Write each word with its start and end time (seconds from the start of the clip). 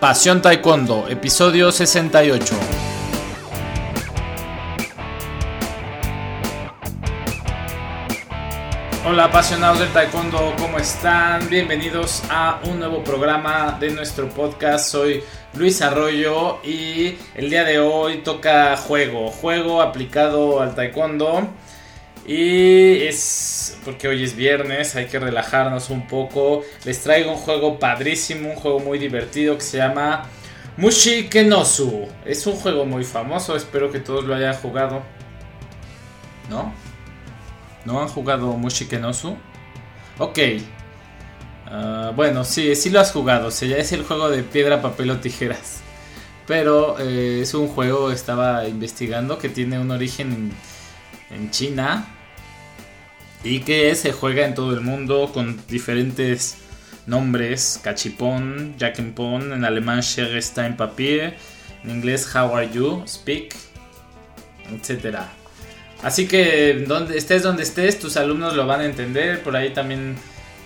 Pasión 0.00 0.40
Taekwondo, 0.40 1.08
episodio 1.08 1.72
68. 1.72 2.54
Hola 9.04 9.24
apasionados 9.24 9.80
del 9.80 9.88
taekwondo, 9.88 10.54
¿cómo 10.56 10.78
están? 10.78 11.48
Bienvenidos 11.50 12.22
a 12.30 12.60
un 12.62 12.78
nuevo 12.78 13.02
programa 13.02 13.76
de 13.80 13.90
nuestro 13.90 14.28
podcast. 14.28 14.88
Soy 14.88 15.24
Luis 15.54 15.82
Arroyo 15.82 16.60
y 16.62 17.16
el 17.34 17.50
día 17.50 17.64
de 17.64 17.80
hoy 17.80 18.18
toca 18.18 18.76
juego, 18.76 19.32
juego 19.32 19.82
aplicado 19.82 20.62
al 20.62 20.76
taekwondo. 20.76 21.48
Y 22.28 23.04
es 23.04 23.78
porque 23.86 24.06
hoy 24.06 24.22
es 24.22 24.36
viernes, 24.36 24.94
hay 24.96 25.06
que 25.06 25.18
relajarnos 25.18 25.88
un 25.88 26.06
poco. 26.06 26.62
Les 26.84 27.00
traigo 27.00 27.32
un 27.32 27.38
juego 27.38 27.78
padrísimo, 27.78 28.50
un 28.50 28.56
juego 28.56 28.80
muy 28.80 28.98
divertido 28.98 29.54
que 29.56 29.62
se 29.62 29.78
llama 29.78 30.28
Mushi 30.76 31.30
Kenosu. 31.30 32.06
Es 32.26 32.46
un 32.46 32.56
juego 32.56 32.84
muy 32.84 33.04
famoso, 33.04 33.56
espero 33.56 33.90
que 33.90 34.00
todos 34.00 34.24
lo 34.24 34.34
hayan 34.34 34.54
jugado. 34.56 35.02
¿No? 36.50 36.74
¿No 37.86 38.02
han 38.02 38.08
jugado 38.08 38.52
Mushi 38.52 38.84
Kenosu? 38.84 39.34
Ok. 40.18 40.38
Ah, 41.66 42.12
bueno, 42.14 42.44
sí, 42.44 42.76
sí 42.76 42.90
lo 42.90 43.00
has 43.00 43.10
jugado. 43.10 43.48
O 43.48 43.50
sea, 43.50 43.68
ya 43.68 43.78
es 43.78 43.90
el 43.92 44.04
juego 44.04 44.28
de 44.28 44.42
piedra, 44.42 44.82
papel 44.82 45.10
o 45.12 45.16
tijeras. 45.16 45.80
Pero 46.46 46.98
eh, 46.98 47.40
es 47.40 47.54
un 47.54 47.68
juego, 47.68 48.10
estaba 48.10 48.68
investigando, 48.68 49.38
que 49.38 49.48
tiene 49.48 49.78
un 49.78 49.90
origen 49.90 50.52
en, 51.30 51.36
en 51.38 51.50
China. 51.50 52.17
Y 53.44 53.60
que 53.60 53.94
se 53.94 54.12
juega 54.12 54.44
en 54.44 54.54
todo 54.54 54.74
el 54.74 54.80
mundo 54.80 55.30
con 55.32 55.60
diferentes 55.68 56.56
nombres. 57.06 57.80
Cachipón, 57.82 58.74
Jackenpon, 58.78 59.52
en 59.52 59.64
alemán 59.64 60.02
Stein 60.02 60.76
Papier, 60.76 61.36
en 61.82 61.90
inglés 61.90 62.28
How 62.34 62.54
are 62.54 62.70
you, 62.70 63.02
Speak, 63.06 63.54
etcétera. 64.70 65.28
Así 66.02 66.28
que 66.28 66.84
donde 66.86 67.18
estés 67.18 67.42
donde 67.42 67.64
estés, 67.64 67.98
tus 67.98 68.16
alumnos 68.16 68.54
lo 68.54 68.66
van 68.66 68.80
a 68.80 68.84
entender. 68.84 69.42
Por 69.42 69.56
ahí 69.56 69.72
también 69.72 70.16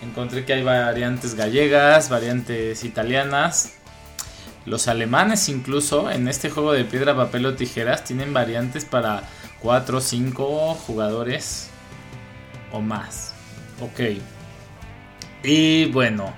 encontré 0.03 0.45
que 0.45 0.53
hay 0.53 0.63
variantes 0.63 1.35
gallegas, 1.35 2.11
variantes 2.11 2.85
italianas. 2.85 3.75
Los 4.67 4.89
alemanes 4.89 5.49
incluso 5.49 6.11
en 6.11 6.29
este 6.29 6.51
juego 6.51 6.73
de 6.73 6.85
piedra, 6.85 7.17
papel 7.17 7.47
o 7.47 7.55
tijeras 7.55 8.05
tienen 8.05 8.33
variantes 8.33 8.85
para 8.85 9.25
4 9.61 9.99
o 9.99 10.01
5 10.01 10.75
jugadores 10.75 11.72
o 12.73 12.81
más. 12.81 13.35
Ok. 13.81 14.01
Y 15.45 15.87
bueno, 15.87 16.33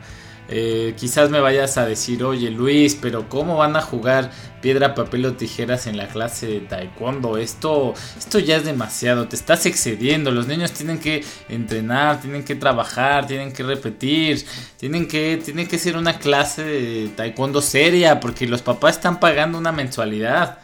eh, 0.48 0.94
quizás 0.98 1.30
me 1.30 1.40
vayas 1.40 1.78
a 1.78 1.86
decir, 1.86 2.22
oye 2.22 2.50
Luis, 2.50 2.98
pero 3.00 3.28
¿cómo 3.28 3.56
van 3.56 3.77
a 3.77 3.80
jugar 3.80 4.30
piedra, 4.60 4.94
papel 4.94 5.24
o 5.27 5.34
tijeras 5.34 5.86
en 5.86 5.96
la 5.96 6.08
clase 6.08 6.46
de 6.46 6.60
taekwondo? 6.60 7.38
Esto, 7.38 7.94
esto 8.18 8.38
ya 8.38 8.56
es 8.56 8.64
demasiado, 8.64 9.27
te 9.27 9.36
estás 9.36 9.64
excediendo. 9.66 10.30
Los 10.30 10.46
niños 10.46 10.72
tienen 10.72 10.98
que 10.98 11.24
entrenar, 11.48 12.20
tienen 12.20 12.44
que 12.44 12.55
trabajar, 12.55 13.27
tienen 13.27 13.52
que 13.52 13.62
repetir, 13.62 14.44
tienen 14.77 15.08
que, 15.08 15.40
tiene 15.42 15.66
que 15.66 15.78
ser 15.78 15.96
una 15.96 16.18
clase 16.18 16.62
de 16.62 17.08
taekwondo 17.16 17.62
seria, 17.62 18.20
porque 18.20 18.46
los 18.46 18.62
papás 18.62 18.96
están 18.96 19.20
pagando 19.20 19.56
una 19.58 19.72
mensualidad. 19.72 20.58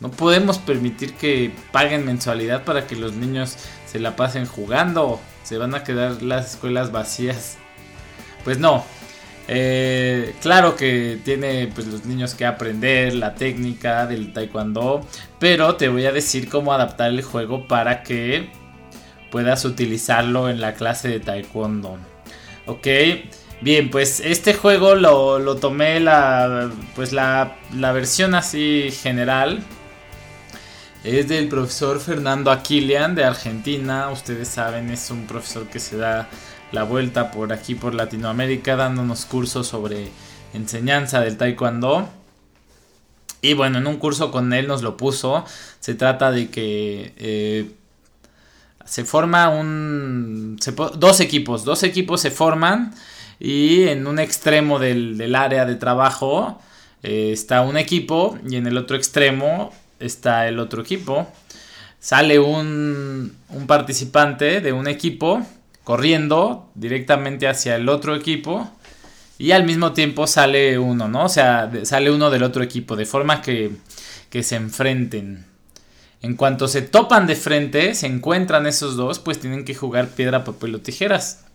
No 0.00 0.10
podemos 0.10 0.58
permitir 0.58 1.14
que 1.14 1.52
paguen 1.72 2.04
mensualidad 2.04 2.64
para 2.64 2.86
que 2.86 2.96
los 2.96 3.14
niños 3.14 3.56
se 3.86 3.98
la 3.98 4.16
pasen 4.16 4.46
jugando. 4.46 5.20
Se 5.42 5.58
van 5.58 5.74
a 5.74 5.84
quedar 5.84 6.22
las 6.22 6.54
escuelas 6.54 6.92
vacías. 6.92 7.56
Pues 8.44 8.58
no, 8.58 8.84
eh, 9.48 10.34
claro 10.42 10.76
que 10.76 11.18
tiene 11.24 11.70
pues 11.72 11.86
los 11.86 12.04
niños 12.04 12.34
que 12.34 12.44
aprender 12.44 13.14
la 13.14 13.34
técnica 13.34 14.06
del 14.06 14.32
taekwondo, 14.32 15.06
pero 15.38 15.76
te 15.76 15.88
voy 15.88 16.04
a 16.06 16.12
decir 16.12 16.48
cómo 16.48 16.72
adaptar 16.72 17.10
el 17.10 17.22
juego 17.22 17.68
para 17.68 18.02
que 18.02 18.50
puedas 19.30 19.64
utilizarlo 19.64 20.48
en 20.48 20.60
la 20.60 20.74
clase 20.74 21.08
de 21.08 21.20
taekwondo. 21.20 21.96
Ok, 22.66 22.86
bien, 23.60 23.90
pues 23.90 24.18
este 24.18 24.54
juego 24.54 24.96
lo, 24.96 25.56
tomé 25.56 26.00
la 26.00 26.68
pues 26.96 27.12
la, 27.12 27.56
la 27.74 27.92
versión 27.92 28.34
así 28.34 28.90
general. 28.90 29.62
Es 31.06 31.28
del 31.28 31.46
profesor 31.46 32.00
Fernando 32.00 32.50
Aquilian 32.50 33.14
de 33.14 33.22
Argentina. 33.22 34.10
Ustedes 34.10 34.48
saben, 34.48 34.90
es 34.90 35.08
un 35.12 35.28
profesor 35.28 35.68
que 35.68 35.78
se 35.78 35.96
da 35.96 36.28
la 36.72 36.82
vuelta 36.82 37.30
por 37.30 37.52
aquí 37.52 37.76
por 37.76 37.94
Latinoamérica 37.94 38.74
dándonos 38.74 39.24
cursos 39.24 39.68
sobre 39.68 40.08
enseñanza 40.52 41.20
del 41.20 41.36
taekwondo. 41.36 42.08
Y 43.40 43.54
bueno, 43.54 43.78
en 43.78 43.86
un 43.86 43.98
curso 43.98 44.32
con 44.32 44.52
él 44.52 44.66
nos 44.66 44.82
lo 44.82 44.96
puso. 44.96 45.44
Se 45.78 45.94
trata 45.94 46.32
de 46.32 46.50
que 46.50 47.14
eh, 47.18 47.70
se 48.84 49.04
forma 49.04 49.48
un... 49.48 50.56
dos 50.96 51.20
equipos, 51.20 51.64
dos 51.64 51.84
equipos 51.84 52.20
se 52.20 52.32
forman 52.32 52.92
y 53.38 53.84
en 53.84 54.08
un 54.08 54.18
extremo 54.18 54.80
del, 54.80 55.36
área 55.36 55.66
de 55.66 55.76
trabajo 55.76 56.60
eh, 57.04 57.30
está 57.32 57.60
un 57.60 57.76
equipo 57.76 58.36
y 58.44 58.56
en 58.56 58.66
el 58.66 58.76
otro 58.76 58.96
extremo 58.96 59.72
está 60.00 60.48
el 60.48 60.58
otro 60.58 60.82
equipo. 60.82 61.26
Sale 61.98 62.38
un, 62.38 63.36
un 63.48 63.66
participante 63.66 64.60
de 64.60 64.72
un 64.72 64.86
equipo 64.86 65.44
corriendo 65.84 66.70
directamente 66.74 67.48
hacia 67.48 67.76
el 67.76 67.88
otro 67.88 68.14
equipo 68.14 68.70
y 69.38 69.52
al 69.52 69.64
mismo 69.64 69.92
tiempo 69.92 70.26
sale 70.26 70.78
uno, 70.78 71.08
¿no? 71.08 71.24
O 71.24 71.28
sea, 71.28 71.70
sale 71.84 72.10
uno 72.10 72.30
del 72.30 72.42
otro 72.42 72.62
equipo, 72.62 72.96
de 72.96 73.06
forma 73.06 73.42
que, 73.42 73.70
que 74.30 74.42
se 74.42 74.56
enfrenten. 74.56 75.46
En 76.22 76.36
cuanto 76.36 76.68
se 76.68 76.82
topan 76.82 77.26
de 77.26 77.36
frente, 77.36 77.94
se 77.94 78.06
encuentran 78.06 78.66
esos 78.66 78.96
dos, 78.96 79.18
pues 79.18 79.38
tienen 79.38 79.64
que 79.64 79.74
jugar 79.74 80.08
piedra, 80.08 80.44
papel 80.44 80.74
o 80.74 80.80
tijeras. 80.80 81.45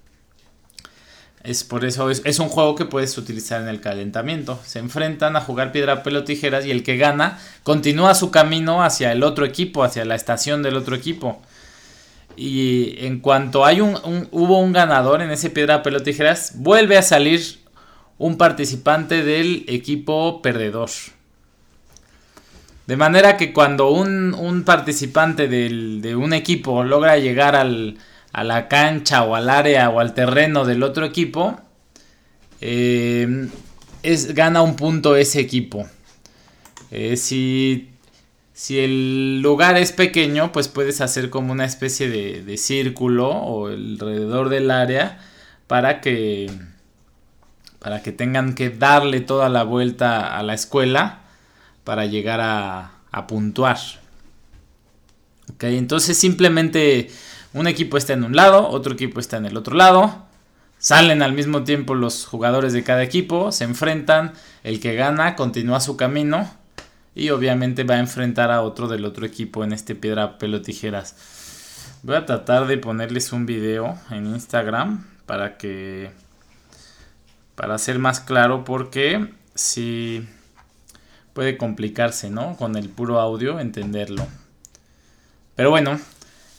Es 1.43 1.63
por 1.63 1.85
eso, 1.85 2.11
es, 2.11 2.39
un 2.39 2.49
juego 2.49 2.75
que 2.75 2.85
puedes 2.85 3.17
utilizar 3.17 3.61
en 3.61 3.67
el 3.67 3.81
calentamiento. 3.81 4.59
Se 4.63 4.77
enfrentan 4.77 5.35
a 5.35 5.41
jugar 5.41 5.71
piedra, 5.71 5.97
papel 5.97 6.17
o 6.17 6.23
tijeras 6.23 6.65
y 6.65 6.71
el 6.71 6.83
que 6.83 6.97
gana 6.97 7.39
continúa 7.63 8.13
su 8.13 8.29
camino 8.29 8.83
hacia 8.83 9.11
el 9.11 9.23
otro 9.23 9.45
equipo, 9.45 9.83
hacia 9.83 10.05
la 10.05 10.13
estación 10.13 10.61
del 10.61 10.77
otro 10.77 10.95
equipo. 10.95 11.41
Y 12.35 12.95
en 13.05 13.19
cuanto 13.19 13.65
hay 13.65 13.81
un, 13.81 13.97
hubo 14.31 14.59
un 14.59 14.71
ganador 14.71 15.21
en 15.21 15.31
ese 15.31 15.49
piedra, 15.49 15.81
pelota, 15.81 16.05
tijeras, 16.05 16.53
vuelve 16.55 16.97
a 16.97 17.01
salir 17.01 17.59
un 18.19 18.37
participante 18.37 19.23
del 19.23 19.65
equipo 19.67 20.43
perdedor. 20.43 20.89
De 22.85 22.97
manera 22.97 23.35
que 23.37 23.51
cuando 23.51 23.89
un, 23.89 24.63
participante 24.63 25.47
de 25.47 26.15
un 26.15 26.33
equipo 26.33 26.83
logra 26.83 27.17
llegar 27.17 27.55
al, 27.55 27.97
a 28.33 28.43
la 28.43 28.67
cancha 28.67 29.23
o 29.23 29.35
al 29.35 29.49
área 29.49 29.89
o 29.89 29.99
al 29.99 30.13
terreno 30.13 30.65
del 30.65 30.83
otro 30.83 31.05
equipo, 31.05 31.59
eh, 32.61 33.47
es, 34.03 34.33
gana 34.33 34.61
un 34.61 34.75
punto 34.75 35.15
ese 35.15 35.39
equipo. 35.39 35.87
Eh, 36.91 37.17
si 37.17 37.91
si 38.61 38.77
el 38.77 39.41
lugar 39.41 39.75
es 39.75 39.91
pequeño, 39.91 40.51
pues 40.51 40.67
puedes 40.67 41.01
hacer 41.01 41.31
como 41.31 41.51
una 41.51 41.65
especie 41.65 42.07
de, 42.09 42.57
círculo 42.57 43.27
o 43.27 43.69
alrededor 43.69 44.49
del 44.49 44.69
área 44.69 45.17
para 45.65 45.99
que 45.99 46.51
para 47.79 48.03
que 48.03 48.11
tengan 48.11 48.53
que 48.53 48.69
darle 48.69 49.21
toda 49.21 49.49
la 49.49 49.63
vuelta 49.63 50.37
a 50.37 50.43
la 50.43 50.53
escuela 50.53 51.21
para 51.83 52.05
llegar 52.05 52.39
a, 52.39 52.91
a 53.11 53.25
puntuar. 53.25 53.79
Ok, 55.55 55.63
entonces 55.63 56.15
simplemente 56.15 57.09
un 57.53 57.67
equipo 57.67 57.97
está 57.97 58.13
en 58.13 58.23
un 58.23 58.35
lado, 58.35 58.67
otro 58.69 58.93
equipo 58.93 59.19
está 59.19 59.37
en 59.37 59.45
el 59.45 59.57
otro 59.57 59.75
lado. 59.75 60.25
Salen 60.77 61.21
al 61.21 61.33
mismo 61.33 61.63
tiempo 61.63 61.93
los 61.93 62.25
jugadores 62.25 62.73
de 62.73 62.83
cada 62.83 63.03
equipo, 63.03 63.51
se 63.51 63.65
enfrentan, 63.65 64.33
el 64.63 64.79
que 64.79 64.95
gana 64.95 65.35
continúa 65.35 65.79
su 65.79 65.95
camino 65.95 66.49
y 67.13 67.29
obviamente 67.29 67.83
va 67.83 67.95
a 67.95 67.99
enfrentar 67.99 68.51
a 68.51 68.61
otro 68.61 68.87
del 68.87 69.05
otro 69.05 69.25
equipo 69.25 69.63
en 69.63 69.73
este 69.73 69.95
piedra, 69.95 70.37
pelo, 70.37 70.61
tijeras. 70.61 71.15
Voy 72.03 72.15
a 72.15 72.25
tratar 72.25 72.65
de 72.65 72.77
ponerles 72.77 73.31
un 73.31 73.45
video 73.45 73.97
en 74.09 74.25
Instagram 74.25 75.05
para 75.25 75.57
que... 75.57 76.11
Para 77.55 77.77
ser 77.77 77.99
más 77.99 78.19
claro 78.19 78.63
porque 78.63 79.29
si 79.53 80.27
puede 81.33 81.57
complicarse, 81.57 82.29
¿no? 82.31 82.55
Con 82.55 82.75
el 82.75 82.89
puro 82.89 83.19
audio 83.19 83.59
entenderlo. 83.59 84.27
Pero 85.55 85.69
bueno, 85.69 85.99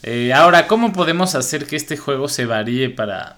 eh, 0.02 0.32
ahora, 0.32 0.66
¿cómo 0.66 0.92
podemos 0.92 1.34
hacer 1.34 1.66
que 1.66 1.76
este 1.76 1.96
juego 1.96 2.28
se 2.28 2.46
varíe 2.46 2.90
para, 2.90 3.36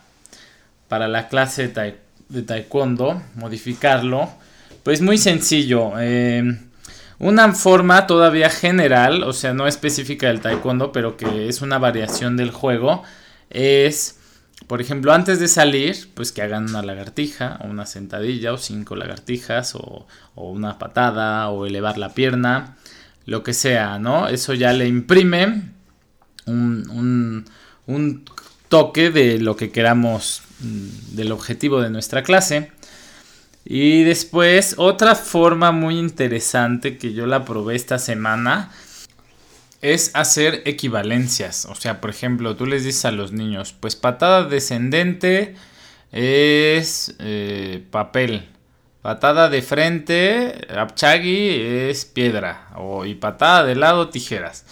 para 0.89 1.09
la 1.09 1.29
clase 1.29 1.69
de, 1.69 2.43
taekwondo? 2.43 3.23
Modificarlo. 3.35 4.31
Pues 4.83 5.01
muy 5.01 5.19
sencillo. 5.19 5.93
Eh, 5.99 6.59
una 7.19 7.53
forma 7.53 8.07
todavía 8.07 8.51
general, 8.51 9.23
o 9.23 9.33
sea, 9.33 9.55
no 9.55 9.67
específica 9.67 10.29
del 10.29 10.41
taekwondo, 10.41 10.93
pero 10.93 11.17
que 11.17 11.49
es 11.49 11.63
una 11.63 11.79
variación 11.79 12.37
del 12.37 12.51
juego, 12.51 13.03
es 13.51 14.19
por 14.67 14.81
ejemplo, 14.81 15.13
antes 15.13 15.41
de 15.41 15.49
salir, 15.49 16.09
pues 16.15 16.33
que 16.33 16.41
hagan 16.41 16.71
una 16.71 16.83
lagartija, 16.83 17.59
o 17.63 17.67
una 17.67 17.85
sentadilla, 17.85 18.53
o 18.53 18.59
cinco 18.59 18.97
lagartijas, 18.97 19.75
o, 19.75 20.07
una 20.37 20.79
patada, 20.79 21.51
o 21.51 21.67
elevar 21.67 21.99
la 21.99 22.15
pierna, 22.15 22.77
lo 23.27 23.43
que 23.43 23.53
sea, 23.53 23.99
¿no? 23.99 24.29
Eso 24.29 24.55
ya 24.55 24.73
le 24.73 24.87
imprime 24.87 25.74
un, 26.47 27.45
un 27.87 28.25
toque 28.69 29.11
de 29.11 29.39
lo 29.39 29.57
que 29.57 29.71
queramos, 29.71 30.43
mm, 30.61 31.17
del 31.17 31.33
objetivo 31.33 31.81
de 31.81 31.91
nuestra 31.91 32.23
clase. 32.23 32.73
Y 33.65 34.03
después, 34.03 34.75
otra 34.79 35.15
forma 35.15 35.73
muy 35.73 35.99
interesante 35.99 36.99
que 36.99 37.13
yo 37.15 37.27
la 37.27 37.45
probé 37.45 37.77
esta 37.77 37.99
semana 37.99 38.71
es 39.81 40.11
hacer 40.15 40.63
equivalencias. 40.65 41.67
O 41.67 41.75
sea, 41.75 42.01
por 42.01 42.11
ejemplo, 42.11 42.57
tú 42.57 42.67
les 42.67 42.85
dices 42.85 43.05
a 43.05 43.11
los 43.11 43.33
niños, 43.33 43.75
pues 43.79 43.97
patada 43.97 44.45
descendente 44.45 45.55
es 46.13 47.15
eh, 47.19 47.85
papel. 47.91 48.49
Patada 49.03 49.51
de 49.51 49.61
frente, 49.61 50.67
apchagi 50.75 51.51
es 51.61 52.07
piedra. 52.07 52.71
O, 52.77 53.05
y 53.05 53.15
patada 53.15 53.65
de 53.65 53.77
lado, 53.77 54.09
tijeras. 54.09 54.65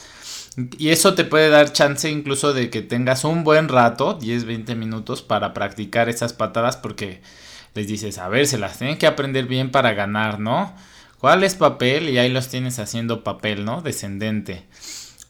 Y 0.79 0.91
eso 0.91 1.15
te 1.15 1.25
puede 1.25 1.49
dar 1.49 1.73
chance 1.73 2.11
incluso 2.11 2.53
de 2.53 2.69
que 2.69 2.83
tengas 2.83 3.25
un 3.25 3.43
buen 3.45 3.69
rato, 3.69 4.19
10-20 4.19 4.77
minutos, 4.77 5.23
para 5.23 5.55
practicar 5.55 6.09
esas 6.09 6.33
patadas 6.33 6.77
porque 6.77 7.23
les 7.75 7.87
dices, 7.87 8.19
a 8.19 8.29
ver, 8.29 8.47
se 8.47 8.59
las 8.59 8.79
tienen 8.79 8.99
que 8.99 9.07
aprender 9.07 9.47
bien 9.47 9.71
para 9.71 9.95
ganar, 9.95 10.39
¿no? 10.39 10.75
¿Cuál 11.19 11.45
es 11.45 11.55
papel? 11.55 12.11
Y 12.11 12.19
ahí 12.19 12.29
los 12.29 12.49
tienes 12.49 12.79
haciendo 12.79 13.25
papel, 13.25 13.65
¿no? 13.65 13.81
Descendente. 13.81 14.65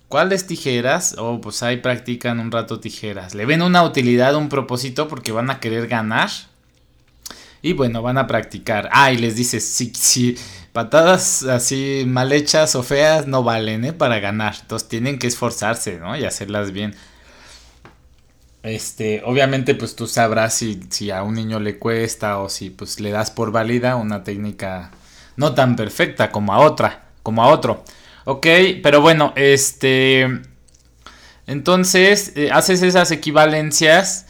¿Cuáles 0.08 0.46
tijeras? 0.46 1.14
Oh, 1.18 1.40
pues 1.40 1.62
ahí 1.62 1.78
practican 1.78 2.40
un 2.40 2.50
rato 2.50 2.80
tijeras. 2.80 3.34
Le 3.34 3.46
ven 3.46 3.62
una 3.62 3.82
utilidad, 3.82 4.34
un 4.34 4.48
propósito 4.48 5.06
porque 5.08 5.32
van 5.32 5.50
a 5.50 5.60
querer 5.60 5.86
ganar. 5.86 6.30
Y 7.62 7.74
bueno, 7.74 8.02
van 8.02 8.18
a 8.18 8.26
practicar. 8.26 8.88
Ah, 8.92 9.12
y 9.12 9.18
les 9.18 9.36
dices, 9.36 9.64
si, 9.64 9.92
si 9.94 10.36
patadas 10.72 11.42
así 11.44 12.04
mal 12.06 12.32
hechas 12.32 12.74
o 12.74 12.82
feas 12.82 13.26
no 13.26 13.42
valen, 13.42 13.84
¿eh? 13.84 13.92
Para 13.92 14.20
ganar. 14.20 14.54
Entonces 14.60 14.88
tienen 14.88 15.18
que 15.18 15.26
esforzarse, 15.26 15.98
¿no? 15.98 16.16
Y 16.16 16.24
hacerlas 16.24 16.72
bien. 16.72 16.94
Este, 18.62 19.22
obviamente, 19.24 19.74
pues 19.74 19.96
tú 19.96 20.06
sabrás 20.06 20.54
si, 20.54 20.80
si 20.90 21.10
a 21.10 21.22
un 21.22 21.34
niño 21.34 21.58
le 21.60 21.78
cuesta 21.78 22.38
o 22.38 22.48
si 22.48 22.70
pues 22.70 23.00
le 23.00 23.10
das 23.10 23.30
por 23.30 23.50
válida 23.50 23.96
una 23.96 24.22
técnica 24.22 24.92
no 25.36 25.54
tan 25.54 25.76
perfecta 25.76 26.30
como 26.30 26.52
a 26.52 26.58
otra, 26.58 27.04
como 27.22 27.42
a 27.42 27.48
otro. 27.48 27.84
Ok, 28.24 28.46
pero 28.82 29.00
bueno, 29.00 29.32
este... 29.36 30.42
Entonces, 31.48 32.32
eh, 32.36 32.50
haces 32.52 32.82
esas 32.82 33.10
equivalencias 33.10 34.26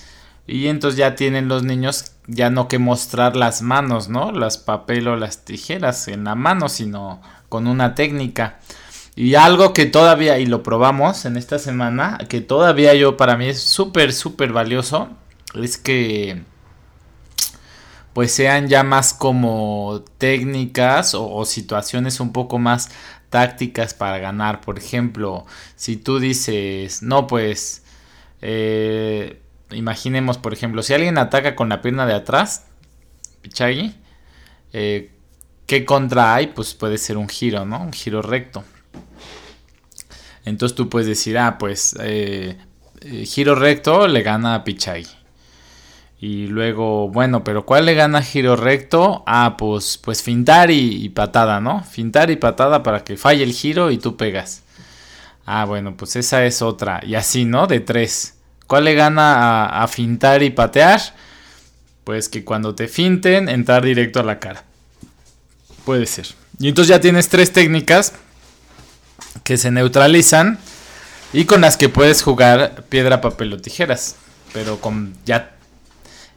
y 0.47 0.69
entonces 0.69 0.97
ya 0.97 1.15
tienen 1.15 1.47
los 1.47 1.63
niños 1.63 2.12
ya 2.27 2.51
no 2.51 2.69
que 2.69 2.79
mostrar 2.79 3.37
las 3.37 3.63
manos, 3.63 4.09
¿no? 4.09 4.33
Las 4.33 4.59
papel 4.59 5.09
o 5.09 5.17
las 5.17 5.45
tijeras 5.45 6.09
en 6.09 6.25
la 6.25 6.35
mano, 6.35 6.69
sino 6.69 7.21
con 7.49 7.67
una 7.67 7.95
técnica. 7.95 8.59
Y 9.15 9.35
algo 9.35 9.75
que 9.75 9.87
todavía, 9.87 10.39
y 10.39 10.47
lo 10.47 10.63
probamos 10.63 11.25
en 11.27 11.37
esta 11.37 11.59
semana, 11.59 12.19
que 12.29 12.41
todavía 12.41 12.95
yo 12.95 13.17
para 13.17 13.37
mí 13.37 13.49
es 13.49 13.61
súper, 13.63 14.13
súper 14.13 14.53
valioso, 14.53 15.09
es 15.55 15.77
que 15.77 16.43
pues 18.13 18.33
sean 18.33 18.69
ya 18.69 18.83
más 18.83 19.15
como 19.15 20.05
técnicas 20.19 21.15
o, 21.15 21.45
situaciones 21.45 22.21
un 22.21 22.33
poco 22.33 22.59
más 22.59 22.91
tácticas 23.31 23.95
para 23.95 24.19
ganar. 24.19 24.61
Por 24.61 24.79
ejemplo, 24.79 25.47
si 25.77 25.97
tú 25.97 26.19
dices, 26.19 27.03
no, 27.03 27.27
pues, 27.27 27.83
eh, 28.43 29.42
imaginemos, 29.75 30.39
por 30.39 30.53
ejemplo, 30.53 30.83
si 30.83 30.95
alguien 30.95 31.19
ataca 31.19 31.55
con 31.55 31.69
la 31.69 31.83
pierna 31.83 32.07
de 32.07 32.15
atrás, 32.15 32.67
Pichagi, 33.43 33.95
eh, 34.73 35.11
¿qué 35.67 35.85
contra 35.85 36.35
hay? 36.35 36.49
Pues 36.49 36.75
puede 36.75 36.99
ser 36.99 37.17
un 37.17 37.29
giro, 37.29 37.65
¿no? 37.65 37.81
Un 37.83 37.93
giro 37.93 38.23
recto. 38.23 38.65
Entonces 40.45 40.75
tú 40.75 40.89
puedes 40.89 41.07
decir, 41.07 41.39
ah, 41.39 41.59
pues, 41.59 41.97
eh, 42.01 42.59
giro 43.25 43.55
recto 43.55 44.09
le 44.09 44.23
gana 44.23 44.55
a 44.55 44.65
Pichagi. 44.65 45.23
Y 46.21 46.47
luego, 46.47 47.09
bueno, 47.09 47.43
pero 47.43 47.67
¿cuál 47.67 47.87
le 47.87 47.95
gana 47.95 48.23
giro 48.23 48.55
recto? 48.55 49.25
Ah, 49.27 49.57
pues, 49.59 49.99
pues 49.99 50.23
fintar 50.23 50.71
y, 50.71 51.09
patada, 51.09 51.61
¿no? 51.61 51.83
Fintar 51.83 52.31
y 52.31 52.37
patada 52.37 52.85
para 52.85 53.03
que 53.03 53.17
falle 53.17 53.43
el 53.43 53.53
giro 53.53 53.91
y 53.91 53.99
tú 53.99 54.17
pegas. 54.17 54.63
Ah, 55.47 55.65
bueno, 55.65 55.97
pues 55.97 56.15
esa 56.15 56.45
es 56.45 56.63
otra. 56.63 57.01
Y 57.05 57.17
así, 57.17 57.45
¿no? 57.45 57.67
De 57.67 57.81
tres. 57.81 58.39
¿Cuál 58.73 58.85
le 58.85 58.95
gana 58.95 59.67
a, 59.67 59.83
a 59.83 59.87
fintar 59.87 60.43
y 60.43 60.49
patear? 60.49 60.99
Pues 62.05 62.31
que 62.31 62.43
cuando 62.43 62.75
te 62.75 62.89
finten, 62.89 63.51
entrar 63.51 63.85
directo 63.85 64.21
a 64.21 64.23
la 64.23 64.39
cara. 64.39 64.65
Puede 65.85 66.07
ser. 66.07 66.29
Y 66.59 66.69
entonces 66.69 66.89
ya 66.89 66.99
tienes 66.99 67.29
tres 67.29 67.53
técnicas 67.53 68.15
que 69.45 69.59
se 69.59 69.71
neutralizan 69.71 70.59
y 71.35 71.45
con 71.45 71.61
las 71.61 71.77
que 71.77 71.91
puedes 71.91 72.23
jugar 72.23 72.85
piedra, 72.89 73.21
papel 73.21 73.53
o 73.53 73.61
tijeras. 73.61 74.17
Pero 74.55 74.81
con 74.81 75.13
ya 75.27 75.51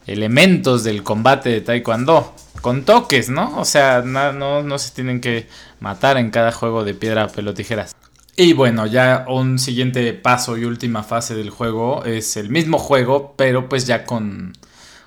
elementos 0.05 0.83
del 0.83 1.03
combate 1.03 1.47
de 1.47 1.61
taekwondo. 1.61 2.35
Con 2.59 2.83
toques, 2.83 3.29
¿no? 3.29 3.57
O 3.57 3.63
sea, 3.63 4.01
no, 4.01 4.61
no, 4.61 4.77
se 4.77 4.91
tienen 4.91 5.21
que 5.21 5.47
matar 5.79 6.17
en 6.17 6.31
cada 6.31 6.51
juego 6.51 6.83
de 6.83 6.95
piedra, 6.95 7.29
pelo, 7.29 7.53
tijeras. 7.53 7.95
Y 8.37 8.51
bueno, 8.53 8.85
ya 8.85 9.25
un 9.29 9.57
siguiente 9.59 10.11
paso 10.13 10.57
y 10.57 10.65
última 10.65 11.03
fase 11.03 11.35
del 11.35 11.49
juego 11.49 12.03
es 12.03 12.35
el 12.35 12.49
mismo 12.49 12.77
juego, 12.77 13.33
pero 13.37 13.69
pues 13.69 13.87
ya 13.87 14.03
con, 14.05 14.51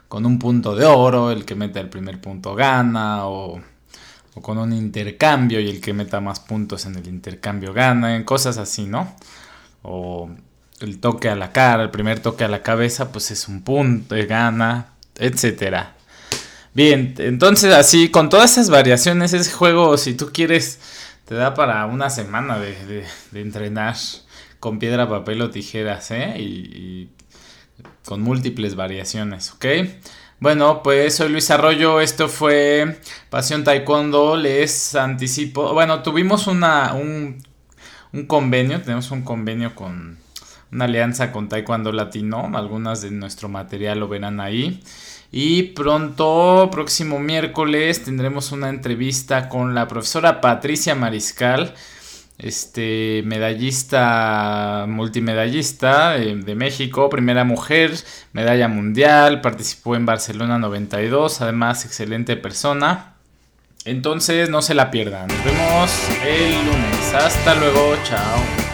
con 0.09 0.25
un 0.25 0.39
punto 0.39 0.75
de 0.75 0.87
oro, 0.87 1.31
el 1.31 1.45
que 1.45 1.55
meta 1.55 1.79
el 1.79 1.91
primer 1.91 2.21
punto 2.23 2.55
gana, 2.55 3.27
o, 3.27 3.61
o 4.35 4.43
con 4.43 4.57
un 4.57 4.73
intercambio 4.73 5.61
y 5.61 5.69
el 5.69 5.81
que 5.81 5.93
meta 5.93 6.21
más 6.21 6.41
puntos 6.41 6.87
en 6.87 6.95
el 6.97 7.07
intercambio 7.07 7.75
gana, 7.75 8.25
cosas 8.25 8.57
así, 8.57 8.87
¿no? 8.87 9.15
O 9.83 10.31
el 10.81 10.99
toque 10.99 11.29
a 11.29 11.37
la 11.37 11.53
cara, 11.53 11.83
el 11.83 11.91
primer 11.91 12.21
toque 12.21 12.45
a 12.45 12.49
la 12.49 12.63
cabeza, 12.63 13.13
pues 13.13 13.31
es 13.31 13.47
un 13.47 13.63
punto 13.63 14.15
gana, 14.27 14.95
etcétera. 15.17 15.97
Bien, 16.75 17.15
entonces 17.19 17.75
así, 17.75 18.09
con 18.11 18.29
todas 18.31 18.53
esas 18.53 18.71
variaciones, 18.71 19.33
ese 19.33 19.53
juego, 19.53 19.99
si 19.99 20.15
tú 20.15 20.31
quieres, 20.33 20.79
te 21.29 21.35
da 21.35 21.53
para 21.53 21.85
una 21.85 22.09
semana 22.09 22.59
de, 22.59 23.05
entrenar 23.35 23.95
con 24.61 24.79
piedra, 24.79 25.11
papel 25.11 25.43
o 25.43 25.51
tijeras, 25.51 26.11
¿eh? 26.11 26.37
Y, 26.39 26.43
y, 26.43 27.11
con 28.07 28.23
múltiples 28.23 28.77
variaciones, 28.77 29.53
¿ok? 29.53 29.67
Bueno, 30.41 30.83
pues 30.83 31.17
soy 31.17 31.29
Luis 31.29 31.51
Arroyo, 31.51 32.01
esto 32.01 32.31
fue 32.31 32.99
Pasión 33.29 33.63
Taekwondo, 33.63 34.39
les 34.39 34.95
anticipo, 34.95 35.75
bueno, 35.75 36.03
tuvimos 36.03 36.47
una, 36.47 36.95
un, 36.95 37.43
un 38.15 38.27
convenio, 38.27 38.81
tenemos 38.81 39.11
un 39.11 39.23
convenio 39.23 39.75
con 39.75 40.17
una 40.73 40.85
alianza 40.85 41.33
con 41.33 41.49
Taekwondo 41.49 41.93
Latino. 41.93 42.51
Algunas 42.55 43.03
de 43.03 43.11
nuestro 43.11 43.49
material 43.49 44.01
lo 44.01 44.09
verán 44.09 44.41
ahí. 44.41 44.83
Y 45.31 45.63
pronto, 45.75 46.69
próximo 46.73 47.19
miércoles, 47.19 48.03
tendremos 48.03 48.51
una 48.51 48.71
entrevista 48.71 49.49
con 49.49 49.75
la 49.75 49.87
profesora 49.87 50.41
Patricia 50.41 50.95
Mariscal, 50.95 51.75
este 52.39 53.23
medallista, 53.27 54.87
multimedallista 54.89 56.13
de, 56.13 56.37
de, 56.37 56.55
México, 56.55 57.11
primera 57.11 57.45
mujer, 57.45 57.93
medalla 58.33 58.69
mundial, 58.69 59.41
participó 59.41 59.97
en 59.97 60.07
Barcelona 60.07 60.59
92, 60.59 61.43
además 61.43 61.85
excelente 61.85 62.37
persona. 62.37 63.15
Entonces 63.85 64.51
no 64.51 64.63
se 64.63 64.75
la 64.75 64.91
pierdan. 64.91 65.29
Nos 65.29 65.45
vemos 65.45 65.91
el 66.25 66.67
lunes. 66.67 67.15
Hasta 67.15 67.55
luego, 67.55 67.97
chao. 68.05 68.68